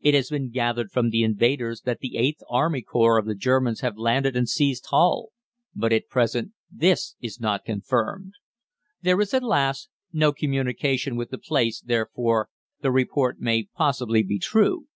It 0.00 0.14
has 0.14 0.28
been 0.28 0.50
gathered 0.50 0.90
from 0.90 1.10
the 1.10 1.22
invaders 1.22 1.82
that 1.82 2.00
the 2.00 2.10
VIIIth 2.16 2.42
Army 2.50 2.82
Corps 2.82 3.16
of 3.16 3.26
the 3.26 3.34
Germans 3.36 3.78
have 3.78 3.96
landed 3.96 4.34
and 4.36 4.48
seized 4.48 4.86
Hull, 4.86 5.28
but 5.72 5.92
at 5.92 6.08
present 6.08 6.50
this 6.68 7.14
is 7.20 7.38
not 7.38 7.64
confirmed. 7.64 8.32
There 9.02 9.20
is, 9.20 9.32
alas! 9.32 9.86
no 10.12 10.32
communication 10.32 11.14
with 11.14 11.30
the 11.30 11.38
place, 11.38 11.80
therefore, 11.80 12.48
the 12.80 12.90
report 12.90 13.38
may 13.38 13.66
possibly 13.72 14.24
be 14.24 14.40
true. 14.40 14.88